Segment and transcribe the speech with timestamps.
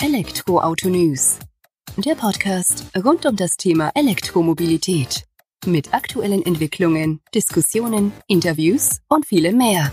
[0.00, 1.40] Elektroauto News.
[1.96, 5.24] Der Podcast rund um das Thema Elektromobilität.
[5.66, 9.92] Mit aktuellen Entwicklungen, Diskussionen, Interviews und vielem mehr.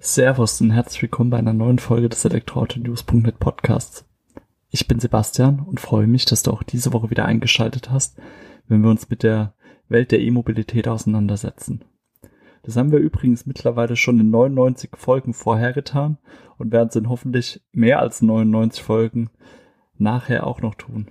[0.00, 4.04] Servus und herzlich willkommen bei einer neuen Folge des Elektroauto-News.net Podcasts.
[4.70, 8.18] Ich bin Sebastian und freue mich, dass du auch diese Woche wieder eingeschaltet hast,
[8.66, 9.54] wenn wir uns mit der
[9.88, 11.84] Welt der E-Mobilität auseinandersetzen.
[12.62, 16.18] Das haben wir übrigens mittlerweile schon in 99 Folgen vorher getan
[16.58, 19.30] und werden es in hoffentlich mehr als 99 Folgen
[19.98, 21.10] nachher auch noch tun.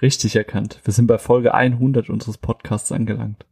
[0.00, 3.46] Richtig erkannt, wir sind bei Folge 100 unseres Podcasts angelangt.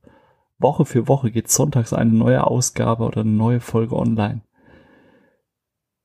[0.58, 4.42] Woche für Woche geht sonntags eine neue Ausgabe oder eine neue Folge online.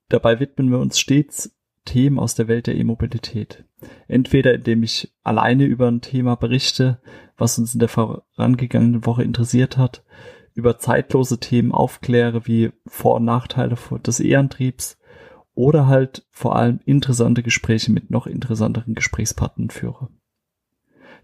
[0.09, 1.55] Dabei widmen wir uns stets
[1.85, 3.63] Themen aus der Welt der E-Mobilität.
[4.07, 7.02] Entweder indem ich alleine über ein Thema berichte,
[7.38, 10.03] was uns in der vorangegangenen Woche interessiert hat,
[10.53, 14.97] über zeitlose Themen aufkläre, wie Vor- und Nachteile des E-Antriebs
[15.53, 20.09] oder halt vor allem interessante Gespräche mit noch interessanteren Gesprächspartnern führe.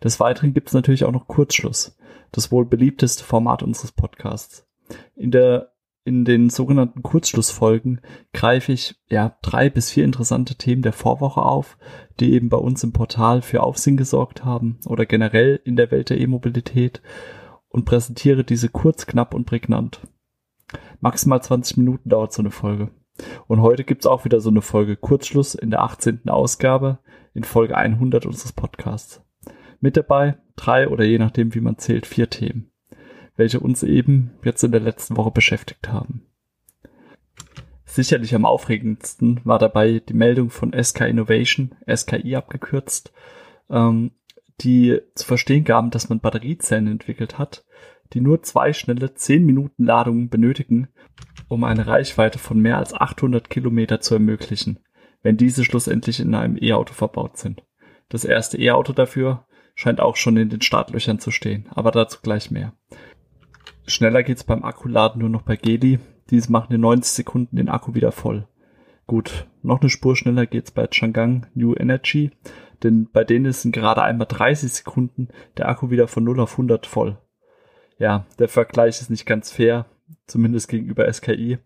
[0.04, 1.98] Des Weiteren gibt es natürlich auch noch Kurzschluss,
[2.32, 4.68] das wohl beliebteste Format unseres Podcasts.
[5.16, 5.72] In der
[6.08, 8.00] in den sogenannten Kurzschlussfolgen
[8.32, 11.78] greife ich ja drei bis vier interessante Themen der Vorwoche auf,
[12.22, 16.10] die eben bei uns im Portal für Aufsehen gesorgt haben oder generell in der Welt
[16.10, 17.02] der E-Mobilität
[17.78, 20.02] und präsentiere diese kurz, knapp und prägnant.
[21.00, 22.90] Maximal 20 Minuten dauert so eine Folge.
[23.46, 26.28] Und heute gibt's auch wieder so eine Folge Kurzschluss in der 18.
[26.28, 26.98] Ausgabe
[27.36, 29.22] in Folge 100 unseres Podcasts.
[29.80, 32.72] Mit dabei drei oder je nachdem, wie man zählt, vier Themen,
[33.36, 36.26] welche uns eben jetzt in der letzten Woche beschäftigt haben.
[37.86, 43.14] Sicherlich am aufregendsten war dabei die Meldung von SK Innovation, SKI abgekürzt,
[43.70, 44.14] ähm,
[44.62, 47.64] die zu verstehen gaben, dass man Batteriezellen entwickelt hat,
[48.14, 50.88] die nur zwei schnelle 10 Minuten Ladungen benötigen,
[51.48, 54.80] um eine Reichweite von mehr als 800 Kilometer zu ermöglichen,
[55.24, 57.64] wenn diese schlussendlich in einem E-Auto verbaut sind.
[58.10, 62.52] Das erste E-Auto dafür scheint auch schon in den Startlöchern zu stehen, aber dazu gleich
[62.52, 62.74] mehr.
[63.86, 66.00] Schneller geht's beim Akkuladen nur noch bei Geli.
[66.30, 68.48] Dies machen in 90 Sekunden den Akku wieder voll.
[69.06, 72.32] Gut, noch eine Spur schneller geht's bei Changang New Energy
[72.84, 76.54] denn bei denen ist in gerade einmal 30 Sekunden der Akku wieder von 0 auf
[76.54, 77.18] 100 voll.
[78.00, 79.86] Ja, der Vergleich ist nicht ganz fair,
[80.28, 81.58] zumindest gegenüber SKI,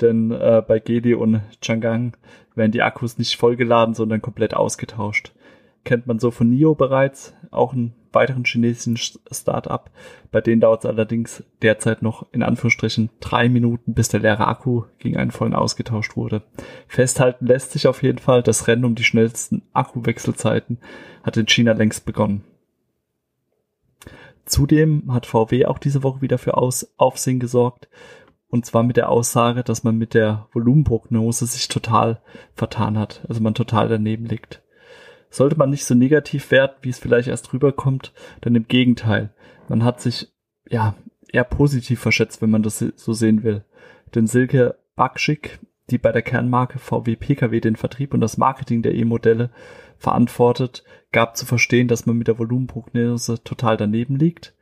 [0.00, 2.12] denn äh, bei Gedi und Chang'an
[2.54, 5.32] werden die Akkus nicht vollgeladen, sondern komplett ausgetauscht.
[5.84, 8.96] Kennt man so von NIO bereits, auch ein weiteren chinesischen
[9.30, 9.90] Start-up.
[10.30, 14.84] Bei denen dauert es allerdings derzeit noch in Anführungsstrichen drei Minuten, bis der leere Akku
[14.98, 16.42] gegen einen vollen ausgetauscht wurde.
[16.86, 20.78] Festhalten lässt sich auf jeden Fall, das Rennen um die schnellsten Akkuwechselzeiten
[21.22, 22.44] hat in China längst begonnen.
[24.44, 27.88] Zudem hat VW auch diese Woche wieder für Aus Aufsehen gesorgt.
[28.48, 32.20] Und zwar mit der Aussage, dass man mit der Volumenprognose sich total
[32.54, 33.24] vertan hat.
[33.28, 34.62] Also man total daneben liegt
[35.32, 38.12] sollte man nicht so negativ werten, wie es vielleicht erst rüberkommt,
[38.44, 39.30] denn im Gegenteil,
[39.68, 40.30] man hat sich
[40.68, 40.94] ja
[41.32, 43.64] eher positiv verschätzt, wenn man das so sehen will.
[44.14, 45.58] Denn Silke Bakschik,
[45.92, 49.50] die bei der Kernmarke VW Pkw den Vertrieb und das Marketing der E-Modelle
[49.98, 50.82] verantwortet,
[51.12, 54.54] gab zu verstehen, dass man mit der Volumenprognose total daneben liegt,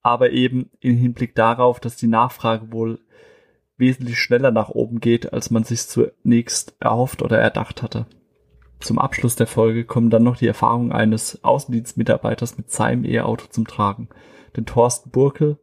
[0.00, 3.00] aber eben im Hinblick darauf, dass die Nachfrage wohl
[3.76, 8.06] wesentlich schneller nach oben geht, als man sich zunächst erhofft oder erdacht hatte.
[8.80, 13.66] Zum Abschluss der Folge kommen dann noch die Erfahrungen eines Außendienstmitarbeiters mit seinem E-Auto zum
[13.66, 14.08] Tragen.
[14.56, 15.58] Denn Thorsten Burke,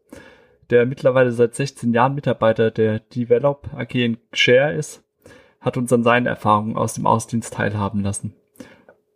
[0.70, 5.05] der mittlerweile seit 16 Jahren Mitarbeiter der Develop AG in Share ist,
[5.66, 8.36] hat uns an seinen Erfahrungen aus dem Außendienst teilhaben lassen.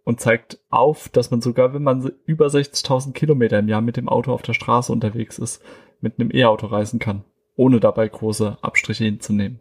[0.04, 4.10] Und zeigt auf, dass man sogar, wenn man über 60.000 Kilometer im Jahr mit dem
[4.10, 5.64] Auto auf der Straße unterwegs ist,
[6.02, 7.24] mit einem E-Auto reisen kann,
[7.56, 9.60] ohne dabei große Abstriche hinzunehmen.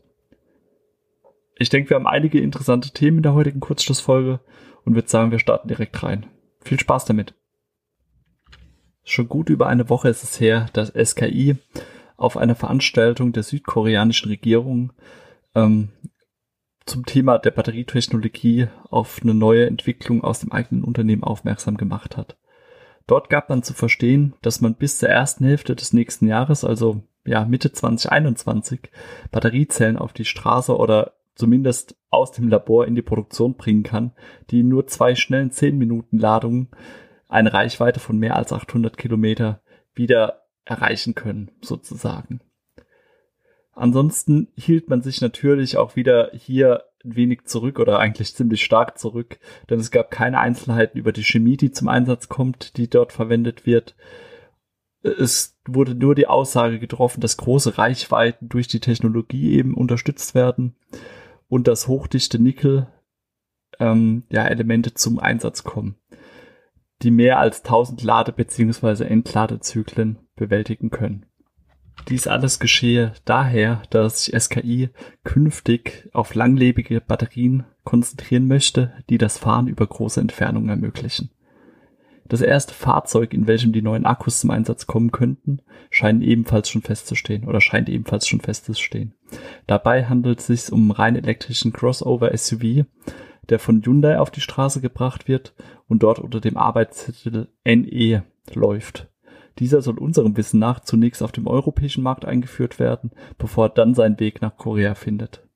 [1.56, 4.40] Ich denke, wir haben einige interessante Themen in der heutigen Kurzschlussfolge
[4.84, 6.26] und würde sagen, wir starten direkt rein.
[6.62, 7.34] Viel Spaß damit.
[9.04, 11.56] Schon gut über eine Woche ist es her, dass SKI
[12.16, 14.92] auf einer Veranstaltung der südkoreanischen Regierung
[15.54, 15.90] ähm,
[16.88, 22.36] zum Thema der Batterietechnologie auf eine neue Entwicklung aus dem eigenen Unternehmen aufmerksam gemacht hat.
[23.06, 27.02] Dort gab man zu verstehen, dass man bis zur ersten Hälfte des nächsten Jahres, also
[27.24, 28.80] ja Mitte 2021,
[29.30, 34.12] Batteriezellen auf die Straße oder zumindest aus dem Labor in die Produktion bringen kann,
[34.50, 36.68] die nur zwei schnellen 10 Minuten Ladungen
[37.28, 39.60] eine Reichweite von mehr als 800 Kilometer
[39.94, 42.40] wieder erreichen können, sozusagen.
[43.78, 48.98] Ansonsten hielt man sich natürlich auch wieder hier ein wenig zurück oder eigentlich ziemlich stark
[48.98, 49.38] zurück,
[49.70, 53.66] denn es gab keine Einzelheiten über die Chemie, die zum Einsatz kommt, die dort verwendet
[53.66, 53.94] wird.
[55.02, 60.74] es wurde nur die Aussage getroffen, dass große Reichweiten durch die Technologie eben unterstützt werden
[61.46, 62.88] und dass hochdichte Nickel
[63.78, 65.94] ähm, ja, Elemente zum Einsatz kommen,
[67.02, 69.04] die mehr als 1000 Lade- bzw.
[69.04, 71.26] Entladezyklen bewältigen können.
[72.06, 74.90] Dies alles geschehe daher, dass sich SKI
[75.24, 81.30] künftig auf langlebige Batterien konzentrieren möchte, die das Fahren über große Entfernungen ermöglichen.
[82.28, 86.82] Das erste Fahrzeug, in welchem die neuen Akkus zum Einsatz kommen könnten, scheint ebenfalls schon
[86.82, 89.14] festzustehen oder scheint ebenfalls schon festzustehen.
[89.66, 92.84] Dabei handelt es sich um einen rein elektrischen Crossover SUV,
[93.48, 95.54] der von Hyundai auf die Straße gebracht wird
[95.88, 98.22] und dort unter dem Arbeitstitel NE
[98.52, 99.08] läuft.
[99.58, 103.94] Dieser soll unserem Wissen nach zunächst auf dem europäischen Markt eingeführt werden, bevor er dann
[103.94, 105.46] seinen Weg nach Korea findet.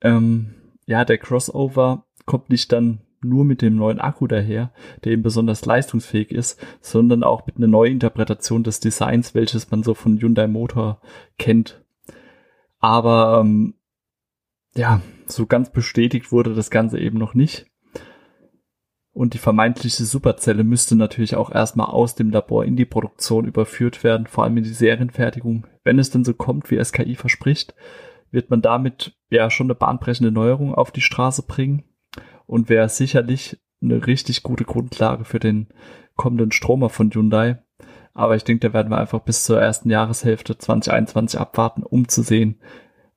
[0.00, 0.54] Ähm,
[0.86, 4.72] ja, der Crossover kommt nicht dann nur mit dem neuen Akku daher,
[5.04, 9.94] der eben besonders leistungsfähig ist, sondern auch mit einer Neuinterpretation des Designs, welches man so
[9.94, 11.00] von Hyundai Motor
[11.38, 11.84] kennt.
[12.80, 13.74] Aber ähm,
[14.74, 17.66] ja, so ganz bestätigt wurde das Ganze eben noch nicht.
[19.12, 24.04] Und die vermeintliche Superzelle müsste natürlich auch erstmal aus dem Labor in die Produktion überführt
[24.04, 25.66] werden, vor allem in die Serienfertigung.
[25.84, 27.74] Wenn es denn so kommt, wie SKI verspricht,
[28.30, 31.84] wird man damit ja schon eine bahnbrechende Neuerung auf die Straße bringen
[32.46, 35.68] und wäre sicherlich eine richtig gute Grundlage für den
[36.16, 37.62] kommenden Stromer von Hyundai.
[38.14, 42.22] Aber ich denke, da werden wir einfach bis zur ersten Jahreshälfte 2021 abwarten, um zu
[42.22, 42.60] sehen,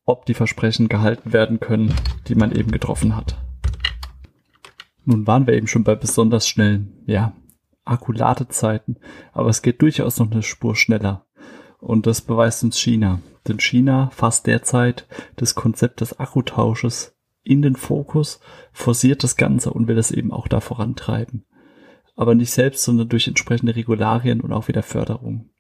[0.06, 1.94] ob die Versprechen gehalten werden können,
[2.28, 3.45] die man eben getroffen hat.
[5.06, 7.34] Nun waren wir eben schon bei besonders schnellen, ja,
[7.86, 8.98] Akkuladezeiten,
[9.32, 11.26] aber es geht durchaus noch eine Spur schneller.
[11.80, 13.20] Und das beweist uns China.
[13.48, 18.40] Denn China fasst derzeit das Konzept des Akkutausches in den Fokus,
[18.74, 21.46] forciert das Ganze und will es eben auch da vorantreiben.
[22.16, 25.52] Aber nicht selbst, sondern durch entsprechende Regularien und auch wieder Förderung.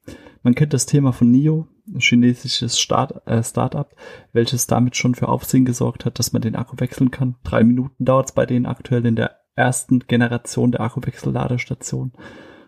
[0.45, 3.89] Man kennt das Thema von NIO, ein chinesisches Start, äh, Startup,
[4.31, 7.33] welches damit schon für Aufsehen gesorgt hat, dass man den Akku wechseln kann.
[7.43, 12.13] Drei Minuten dauert es bei denen aktuell in der ersten Generation der Akkuwechselladestation.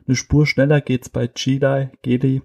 [0.07, 2.41] Eine Spur schneller geht's bei Geely, Geely,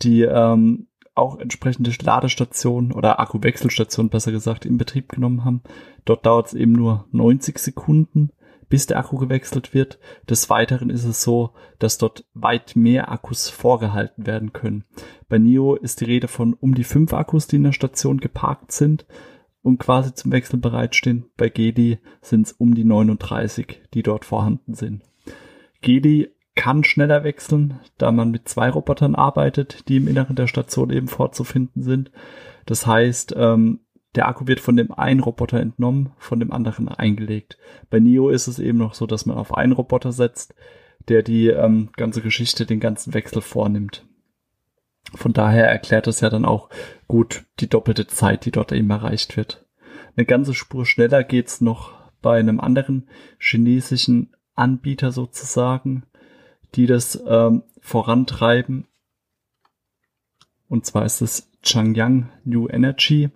[0.00, 5.60] die ähm, auch entsprechende Ladestationen oder Akkuwechselstationen besser gesagt in Betrieb genommen haben.
[6.06, 8.30] Dort dauert es eben nur 90 Sekunden
[8.74, 10.00] bis der Akku gewechselt wird.
[10.28, 14.82] Des Weiteren ist es so, dass dort weit mehr Akkus vorgehalten werden können.
[15.28, 18.72] Bei NIO ist die Rede von um die fünf Akkus, die in der Station geparkt
[18.72, 19.06] sind
[19.62, 21.26] und quasi zum Wechsel bereitstehen.
[21.36, 25.04] Bei Gedi sind es um die 39, die dort vorhanden sind.
[25.80, 30.90] Gedi kann schneller wechseln, da man mit zwei Robotern arbeitet, die im Inneren der Station
[30.90, 32.10] eben vorzufinden sind.
[32.66, 33.83] Das heißt, ähm,
[34.14, 37.58] der Akku wird von dem einen Roboter entnommen, von dem anderen eingelegt.
[37.90, 40.54] Bei Neo ist es eben noch so, dass man auf einen Roboter setzt,
[41.08, 44.06] der die ähm, ganze Geschichte, den ganzen Wechsel vornimmt.
[45.14, 46.70] Von daher erklärt es ja dann auch
[47.08, 49.66] gut die doppelte Zeit, die dort eben erreicht wird.
[50.16, 53.08] Eine ganze Spur schneller geht's noch bei einem anderen
[53.38, 56.04] chinesischen Anbieter sozusagen,
[56.74, 58.86] die das ähm, vorantreiben.
[60.68, 63.30] Und zwar ist es Changyang New Energy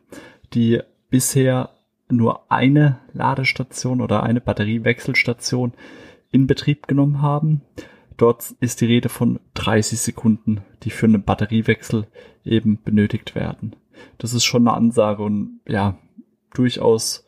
[0.54, 0.80] die
[1.10, 1.70] bisher
[2.10, 5.72] nur eine Ladestation oder eine Batteriewechselstation
[6.30, 7.62] in Betrieb genommen haben.
[8.16, 12.06] Dort ist die Rede von 30 Sekunden, die für einen Batteriewechsel
[12.44, 13.76] eben benötigt werden.
[14.18, 15.98] Das ist schon eine Ansage und ja,
[16.55, 17.24] durchaus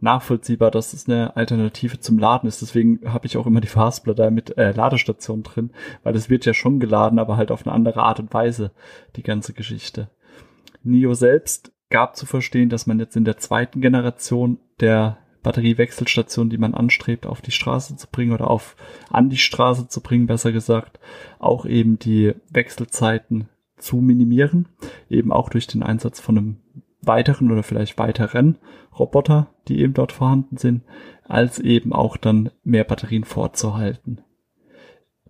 [0.00, 2.62] nachvollziehbar, dass es eine Alternative zum Laden ist.
[2.62, 5.72] Deswegen habe ich auch immer die Fastbladder mit äh, Ladestation drin,
[6.04, 8.70] weil es wird ja schon geladen, aber halt auf eine andere Art und Weise,
[9.16, 10.08] die ganze Geschichte.
[10.84, 16.58] NIO selbst gab zu verstehen, dass man jetzt in der zweiten Generation der Batteriewechselstation, die
[16.58, 18.76] man anstrebt, auf die Straße zu bringen oder auf
[19.10, 20.98] an die Straße zu bringen, besser gesagt,
[21.38, 24.68] auch eben die Wechselzeiten zu minimieren,
[25.08, 26.56] eben auch durch den Einsatz von einem
[27.00, 28.58] weiteren oder vielleicht weiteren
[28.98, 30.82] Roboter, die eben dort vorhanden sind,
[31.24, 34.20] als eben auch dann mehr Batterien vorzuhalten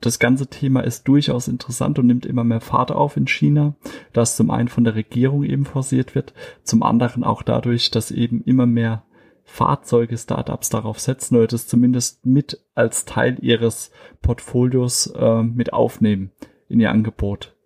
[0.00, 3.74] das ganze Thema ist durchaus interessant und nimmt immer mehr Fahrt auf in China,
[4.12, 8.42] das zum einen von der Regierung eben forciert wird, zum anderen auch dadurch, dass eben
[8.44, 9.04] immer mehr
[9.44, 13.90] Fahrzeuge Startups darauf setzen oder das zumindest mit als Teil ihres
[14.20, 16.32] Portfolios äh, mit aufnehmen
[16.68, 17.56] in ihr Angebot.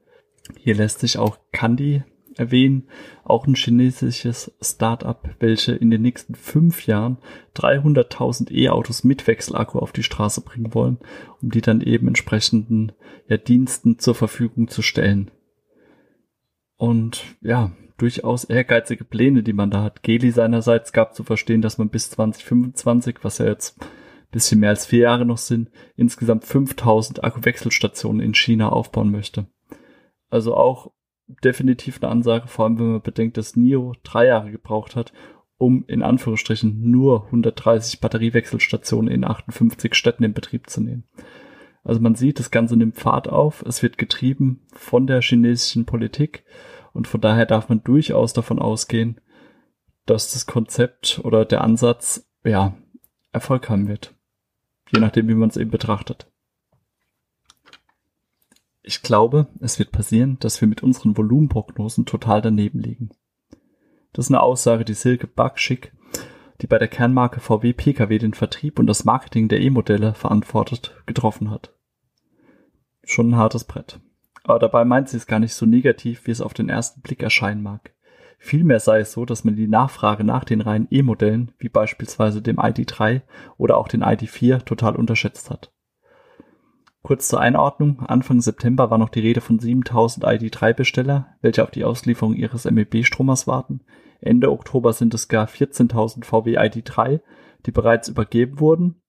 [0.57, 2.05] Hier lässt sich auch Candy
[2.37, 2.89] erwähnen,
[3.25, 7.19] auch ein chinesisches Startup, welche in den nächsten fünf Jahren
[7.57, 10.99] 300.000 E-Autos mit Wechselakku auf die Straße bringen wollen,
[11.41, 12.93] um die dann eben entsprechenden
[13.29, 15.31] ja, Diensten zur Verfügung zu stellen.
[16.77, 20.03] Und ja, durchaus ehrgeizige Pläne, die man da hat.
[20.03, 23.79] Geli seinerseits gab zu verstehen, dass man bis 2025, was ja jetzt
[24.33, 29.47] bisschen mehr als vier Jahre noch sind, insgesamt 5000 Akkuwechselstationen in China aufbauen möchte.
[30.31, 30.91] Also auch
[31.45, 35.13] definitiv eine Ansage, vor allem wenn man bedenkt, dass NIO drei Jahre gebraucht hat,
[35.59, 41.05] um in Anführungsstrichen nur 130 Batteriewechselstationen in 58 Städten in Betrieb zu nehmen.
[41.85, 46.45] Also man sieht, das Ganze nimmt Fahrt auf, es wird getrieben von der chinesischen Politik
[46.93, 49.21] und von daher darf man durchaus davon ausgehen,
[50.07, 52.75] dass das Konzept oder der Ansatz, ja,
[53.33, 54.15] Erfolg haben wird.
[54.93, 56.32] Je nachdem, wie man es eben betrachtet.
[58.83, 63.11] Ich glaube, es wird passieren, dass wir mit unseren Volumenprognosen total daneben liegen.
[64.13, 65.93] Das ist eine Aussage, die Silke Backschick,
[66.61, 71.51] die bei der Kernmarke VW Pkw den Vertrieb und das Marketing der E-Modelle verantwortet, getroffen
[71.51, 71.75] hat.
[73.05, 74.01] Schon ein hartes Brett.
[74.45, 77.23] Aber dabei meint sie es gar nicht so negativ, wie es auf den ersten Blick
[77.23, 77.95] erscheinen mag.
[78.39, 82.57] Vielmehr sei es so, dass man die Nachfrage nach den reinen E-Modellen, wie beispielsweise dem
[82.57, 83.23] ID3
[83.57, 85.73] oder auch den ID4, total unterschätzt hat.
[87.03, 91.85] Kurz zur Einordnung, Anfang September war noch die Rede von 7000 ID3-Besteller, welche auf die
[91.85, 93.81] Auslieferung ihres MEB-Stromers warten.
[94.21, 97.21] Ende Oktober sind es gar 14.000 VW ID3,
[97.67, 99.03] die bereits übergeben wurden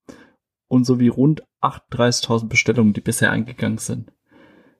[0.68, 4.12] und sowie rund 38.000 Bestellungen, die bisher eingegangen sind.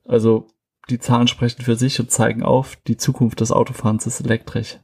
[0.06, 0.48] Also
[0.90, 4.80] die Zahlen sprechen für sich und zeigen auf, die Zukunft des Autofahrens ist elektrisch.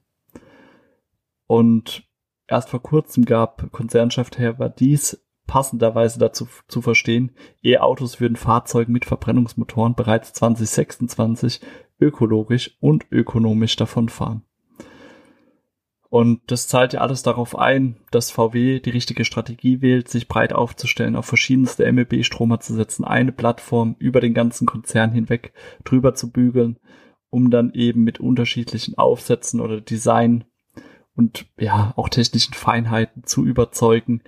[1.48, 2.08] Und
[2.48, 7.32] erst vor kurzem gab Konzernchef Herbert dies passenderweise dazu zu verstehen,
[7.64, 11.60] E-Autos würden Fahrzeugen mit Verbrennungsmotoren bereits 2026
[12.00, 14.44] ökologisch und ökonomisch davonfahren.
[16.10, 20.54] Und das zahlt ja alles darauf ein, dass VW die richtige Strategie wählt, sich breit
[20.54, 25.54] aufzustellen, auf verschiedenste MEB-Stromer zu setzen, eine Plattform über den ganzen Konzern hinweg
[25.84, 26.78] drüber zu bügeln,
[27.32, 30.46] um dann eben mit unterschiedlichen Aufsätzen oder Design
[31.16, 34.22] und ja auch technischen Feinheiten zu überzeugen,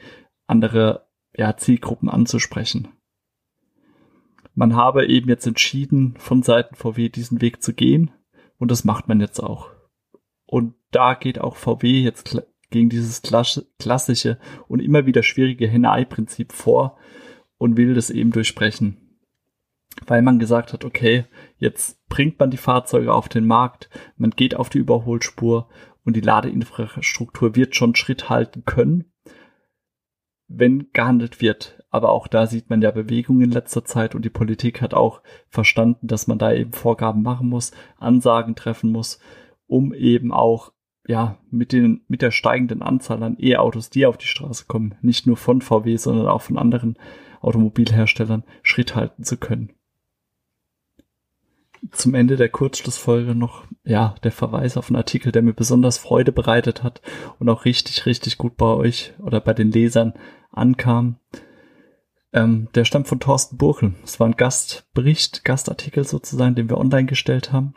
[0.47, 2.89] andere ja, Zielgruppen anzusprechen.
[4.53, 8.11] Man habe eben jetzt entschieden, von Seiten VW diesen Weg zu gehen
[8.57, 9.71] und das macht man jetzt auch.
[10.45, 12.37] Und da geht auch VW jetzt
[12.69, 16.97] gegen dieses klassische und immer wieder schwierige Henne-Ei-Prinzip vor
[17.57, 19.19] und will das eben durchbrechen.
[20.07, 21.25] Weil man gesagt hat, okay,
[21.57, 25.69] jetzt bringt man die Fahrzeuge auf den Markt, man geht auf die Überholspur
[26.03, 29.11] und die Ladeinfrastruktur wird schon Schritt halten können,
[30.57, 31.83] wenn gehandelt wird.
[31.89, 35.21] Aber auch da sieht man ja Bewegung in letzter Zeit und die Politik hat auch
[35.49, 39.19] verstanden, dass man da eben Vorgaben machen muss, Ansagen treffen muss
[39.71, 40.73] um eben auch
[41.07, 45.25] ja, mit den, mit der steigenden Anzahl an E-Autos, die auf die Straße kommen, nicht
[45.25, 46.97] nur von VW, sondern auch von anderen
[47.39, 49.71] Automobilherstellern Schritt halten zu können.
[51.91, 56.33] Zum Ende der Kurzschlussfolge noch, ja, der Verweis auf einen Artikel, der mir besonders Freude
[56.33, 57.01] bereitet hat
[57.39, 60.13] und auch richtig, richtig gut bei euch oder bei den Lesern
[60.51, 61.17] ankam.
[62.33, 63.93] Ähm, der stammt von Thorsten Burkel.
[64.03, 67.73] Es war ein Gastbericht, Gastartikel sozusagen, den wir online gestellt haben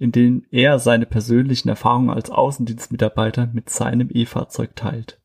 [0.00, 5.20] in denen er seine persönlichen Erfahrungen als Außendienstmitarbeiter mit seinem E-Fahrzeug teilt.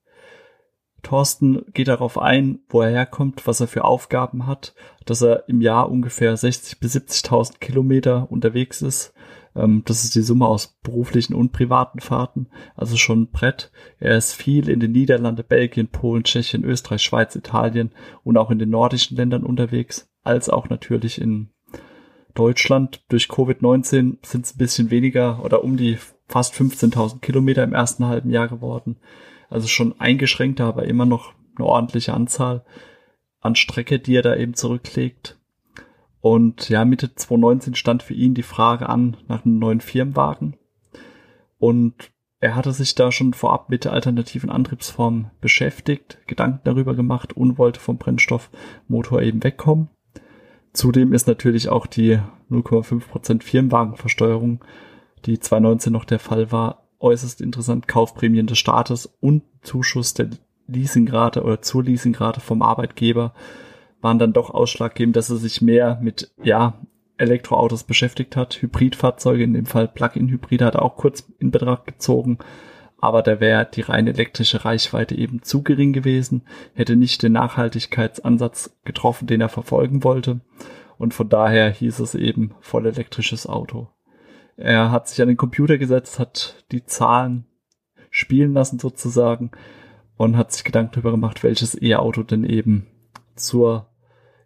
[1.02, 5.62] Thorsten geht darauf ein, wo er herkommt, was er für Aufgaben hat, dass er im
[5.62, 9.14] Jahr ungefähr 60 bis 70.000 Kilometer unterwegs ist.
[9.56, 13.72] Ähm, das ist die Summe aus beruflichen und privaten Fahrten, also schon ein Brett.
[14.00, 17.92] Er ist viel in den Niederlande, Belgien, Polen, Tschechien, Österreich, Schweiz, Italien
[18.24, 21.50] und auch in den nordischen Ländern unterwegs, als auch natürlich in
[22.34, 25.98] Deutschland durch Covid-19 sind es ein bisschen weniger oder um die
[26.28, 28.98] fast 15.000 Kilometer im ersten halben Jahr geworden.
[29.50, 32.66] Also schon eingeschränkter, aber immer noch eine ordentliche Anzahl
[33.40, 35.40] an Strecke, die er da eben zurücklegt.
[36.26, 40.58] Und ja, Mitte 2019 stand für ihn die Frage an nach einem neuen Firmenwagen.
[41.60, 47.60] Und er hatte sich da schon vorab mit alternativen Antriebsformen beschäftigt, Gedanken darüber gemacht und
[47.60, 49.90] wollte vom Brennstoffmotor eben wegkommen.
[50.74, 52.18] Zudem ist natürlich auch die
[52.50, 54.66] 0,5% Firmenwagenversteuerung,
[55.28, 57.88] die 2019 noch der Fall war, äußerst interessant.
[57.88, 60.32] Kaufprämien des Staates und Zuschuss der
[60.66, 63.36] Leasingrate oder zur Leasingrate vom Arbeitgeber
[64.06, 66.80] waren dann doch ausschlaggebend, dass er sich mehr mit, ja,
[67.18, 68.62] Elektroautos beschäftigt hat.
[68.62, 72.40] Hybridfahrzeuge, in dem Fall Plug-in-Hybride, hat er auch kurz in Betracht gezogen
[73.06, 76.42] aber da wäre die rein elektrische Reichweite eben zu gering gewesen,
[76.74, 80.42] hätte nicht den Nachhaltigkeitsansatz getroffen, den er verfolgen wollte.
[80.98, 83.90] Und von daher hieß es eben voll elektrisches Auto.
[84.58, 87.46] Er hat sich an den Computer gesetzt, hat die Zahlen
[88.10, 89.52] spielen lassen sozusagen
[90.18, 92.88] und hat sich Gedanken darüber gemacht, welches E-Auto denn eben
[93.36, 93.88] zur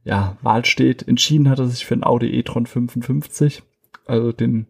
[0.10, 1.08] ja, Wahl steht.
[1.08, 3.62] Entschieden hat er sich für ein Audi e-tron 55,
[4.08, 4.66] also den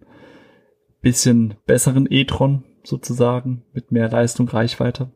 [1.02, 5.12] bisschen besseren e-tron, sozusagen mit mehr Leistung, Reichweite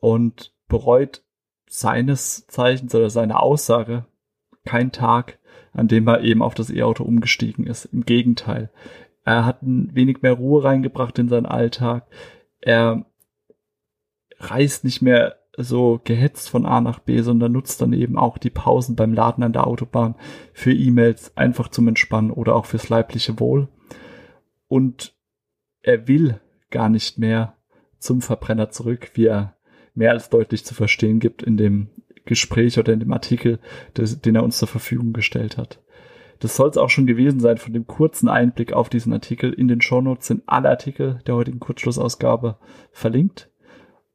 [0.00, 1.22] und bereut
[1.68, 4.06] seines Zeichens oder seiner Aussage
[4.64, 5.38] kein Tag,
[5.72, 7.84] an dem er eben auf das E-Auto umgestiegen ist.
[7.86, 8.70] Im Gegenteil.
[9.24, 12.06] Er hat ein wenig mehr Ruhe reingebracht in seinen Alltag.
[12.60, 13.04] Er
[14.38, 18.50] reist nicht mehr so gehetzt von A nach B, sondern nutzt dann eben auch die
[18.50, 20.14] Pausen beim Laden an der Autobahn
[20.52, 23.68] für E-Mails einfach zum Entspannen oder auch fürs leibliche Wohl.
[24.66, 25.14] Und
[25.82, 26.40] er will
[26.70, 27.56] gar nicht mehr
[27.98, 29.56] zum Verbrenner zurück, wie er
[29.94, 31.90] mehr als deutlich zu verstehen gibt in dem
[32.24, 33.58] Gespräch oder in dem Artikel,
[33.96, 35.82] des, den er uns zur Verfügung gestellt hat.
[36.38, 39.52] Das soll es auch schon gewesen sein von dem kurzen Einblick auf diesen Artikel.
[39.52, 42.58] In den Shownotes sind alle Artikel der heutigen Kurzschlussausgabe
[42.90, 43.51] verlinkt.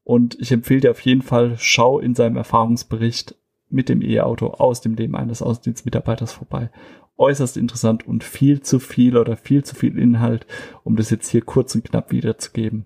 [0.08, 3.36] Und ich empfehle dir auf jeden Fall, schau in seinem Erfahrungsbericht
[3.68, 6.72] mit dem E-Auto aus dem Leben eines Außendienstmitarbeiters vorbei.
[7.18, 10.48] Äußerst interessant und viel zu viel oder viel zu viel Inhalt,
[10.86, 12.86] um das jetzt hier kurz und knapp wiederzugeben.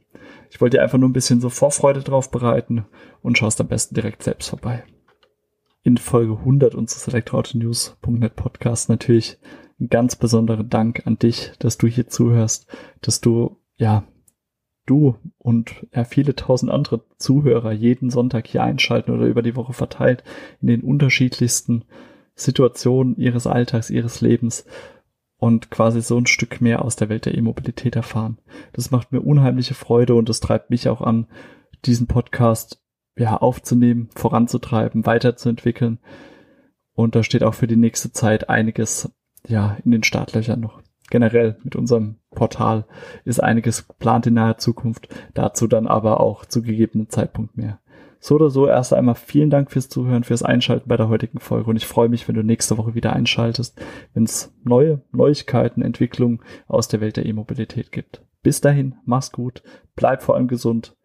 [0.49, 2.85] Ich wollte dir einfach nur ein bisschen so Vorfreude drauf bereiten
[3.21, 4.83] und schaust am besten direkt selbst vorbei.
[5.83, 9.37] In Folge 100 unseres Elektroauto-News.net Podcasts natürlich
[9.79, 12.65] einen ganz besonderen Dank an dich, dass du hier zuhörst,
[13.01, 14.05] dass du, ja,
[14.85, 19.73] du und ja, viele tausend andere Zuhörer jeden Sonntag hier einschalten oder über die Woche
[19.73, 20.23] verteilt
[20.61, 21.85] in den unterschiedlichsten
[22.35, 24.65] Situationen ihres Alltags, ihres Lebens
[25.37, 28.37] und quasi so ein Stück mehr aus der Welt der E-Mobilität erfahren.
[28.73, 31.27] Das macht mir unheimliche Freude und das treibt mich auch an,
[31.85, 32.81] diesen Podcast
[33.17, 35.99] ja aufzunehmen, voranzutreiben, weiterzuentwickeln.
[36.93, 39.11] Und da steht auch für die nächste Zeit einiges
[39.47, 42.85] ja in den Startlöchern noch generell mit unserem Portal
[43.23, 45.07] ist einiges geplant in naher Zukunft.
[45.35, 47.79] Dazu dann aber auch zu gegebenen Zeitpunkt mehr.
[48.19, 51.69] So oder so erst einmal vielen Dank fürs Zuhören, fürs Einschalten bei der heutigen Folge
[51.69, 53.81] und ich freue mich, wenn du nächste Woche wieder einschaltest,
[54.13, 58.23] wenn es neue Neuigkeiten, Entwicklungen aus der Welt der E-Mobilität gibt.
[58.43, 59.63] Bis dahin, mach's gut,
[59.95, 60.95] bleib vor allem gesund